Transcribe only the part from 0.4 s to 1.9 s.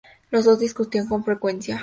dos discutían con frecuencia.